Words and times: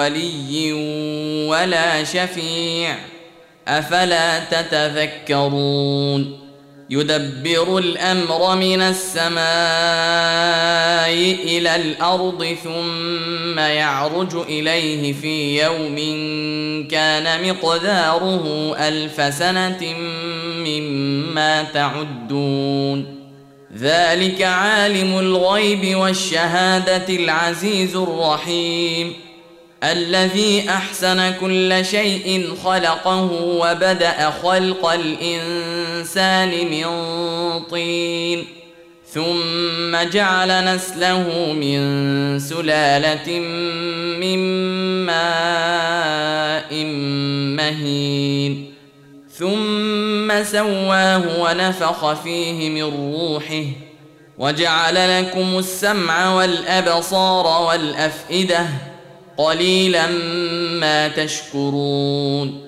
ولي 0.00 0.72
ولا 1.48 2.04
شفيع. 2.04 2.96
أفلا 3.68 4.38
تتذكرون؟ 4.44 6.40
يدبر 6.90 7.78
الأمر 7.78 8.56
من 8.56 8.82
السماء 8.82 9.40
إلى 11.44 11.76
الأرض 11.76 12.56
ثم 12.64 13.58
يعرج 13.58 14.36
إليه 14.36 15.12
في 15.12 15.62
يوم 15.62 15.96
كان 16.88 17.48
مقداره 17.50 18.76
ألف 18.78 19.34
سنة 19.34 19.94
مما 20.66 21.62
تعدون. 21.62 23.20
ذلك 23.78 24.42
عالم 24.42 25.18
الغيب 25.18 25.96
والشهادة 25.96 27.08
العزيز 27.08 27.96
الرحيم. 27.96 29.29
الذي 29.84 30.70
أحسن 30.70 31.32
كل 31.40 31.84
شيء 31.84 32.54
خلقه 32.64 33.30
وبدأ 33.42 34.30
خلق 34.42 34.86
الإنسان 34.86 36.50
من 36.70 36.86
طين 37.70 38.44
ثم 39.12 40.10
جعل 40.10 40.74
نسله 40.74 41.52
من 41.52 42.38
سلالة 42.38 43.40
من 44.20 44.38
ماء 45.06 46.84
مهين 47.56 48.74
ثم 49.38 50.44
سواه 50.44 51.22
ونفخ 51.40 52.12
فيه 52.22 52.70
من 52.70 52.82
روحه 52.82 53.64
وجعل 54.38 55.20
لكم 55.20 55.58
السمع 55.58 56.34
والأبصار 56.34 57.62
والأفئدة 57.66 58.66
قليلا 59.40 60.06
ما 60.80 61.08
تشكرون 61.08 62.60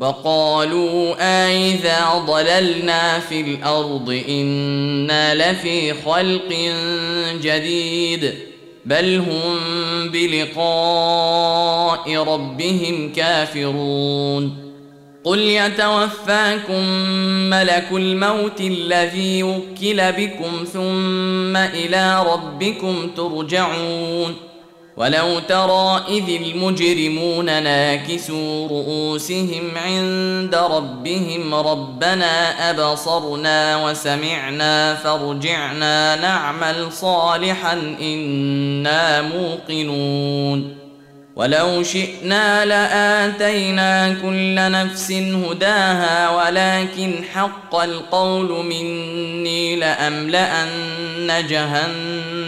وقالوا 0.00 1.14
أإذا 1.20 2.24
ضللنا 2.26 3.18
في 3.18 3.40
الأرض 3.40 4.22
إنا 4.28 5.34
لفي 5.34 5.94
خلق 5.94 6.72
جديد 7.42 8.34
بل 8.84 9.16
هم 9.16 9.58
بلقاء 10.10 12.16
ربهم 12.16 13.12
كافرون 13.12 14.72
قل 15.24 15.38
يتوفاكم 15.38 16.88
ملك 17.50 17.88
الموت 17.92 18.60
الذي 18.60 19.42
وكل 19.42 20.12
بكم 20.12 20.64
ثم 20.72 21.56
إلى 21.56 22.26
ربكم 22.26 23.10
ترجعون 23.16 24.51
ولو 24.96 25.38
ترى 25.38 26.04
إذ 26.08 26.42
المجرمون 26.42 27.46
ناكسوا 27.46 28.68
رؤوسهم 28.68 29.70
عند 29.76 30.54
ربهم 30.54 31.54
ربنا 31.54 32.70
أبصرنا 32.70 33.84
وسمعنا 33.84 34.94
فارجعنا 34.94 36.16
نعمل 36.16 36.92
صالحا 36.92 37.72
إنا 38.00 39.22
موقنون. 39.22 40.76
ولو 41.36 41.82
شئنا 41.82 42.64
لآتينا 42.64 44.16
كل 44.22 44.54
نفس 44.54 45.12
هداها 45.12 46.30
ولكن 46.30 47.24
حق 47.34 47.74
القول 47.74 48.64
مني 48.64 49.76
لأملأن 49.76 51.46
جهنم 51.48 52.41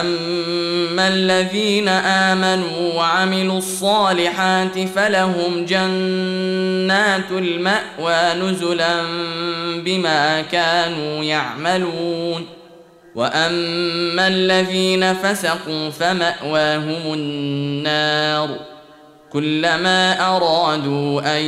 أما 0.00 1.08
الذين 1.08 1.88
آمنوا 1.88 2.94
وعملوا 2.94 3.58
الصالحات 3.58 4.78
فلهم 4.88 5.64
جنات 5.64 7.30
المأوى 7.30 8.34
نزلا 8.40 9.02
بما 9.84 10.40
كانوا 10.40 11.24
يعملون. 11.24 12.46
وأما 13.14 14.28
الذين 14.28 15.14
فسقوا 15.14 15.90
فمأواهم 15.90 17.12
النار. 17.14 18.71
كلما 19.32 20.28
أرادوا 20.36 21.38
أن 21.38 21.44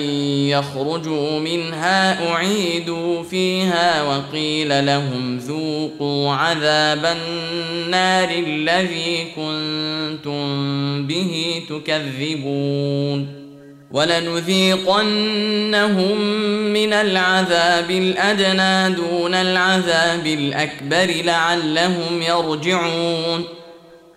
يخرجوا 0.49 1.41
منها 1.41 2.31
أعيدوا 2.33 3.23
فيها 3.23 4.03
وقيل 4.03 4.87
لهم 4.87 5.39
ذوقوا 5.39 6.33
عذاب 6.33 7.05
النار 7.05 8.29
الذي 8.31 9.27
كنتم 9.37 10.47
به 11.07 11.63
تكذبون 11.69 13.45
ولنذيقنهم 13.91 15.41
من 16.73 16.93
العذاب 16.93 17.91
الأدنى 17.91 18.97
دون 18.97 19.35
العذاب 19.35 20.27
الأكبر 20.27 21.23
لعلهم 21.25 22.23
يرجعون 22.23 23.45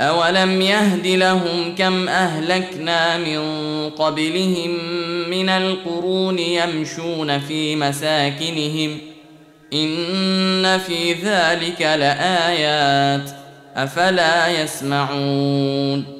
اولم 0.00 0.62
يهد 0.62 1.06
لهم 1.06 1.74
كم 1.78 2.08
اهلكنا 2.08 3.18
من 3.18 3.40
قبلهم 3.90 4.70
من 5.30 5.48
القرون 5.48 6.38
يمشون 6.38 7.38
في 7.38 7.76
مساكنهم 7.76 8.98
ان 9.72 10.78
في 10.78 11.12
ذلك 11.12 11.80
لايات 11.80 13.30
افلا 13.76 14.62
يسمعون 14.62 16.19